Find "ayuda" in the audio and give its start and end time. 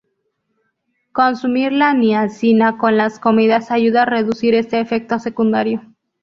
3.69-4.01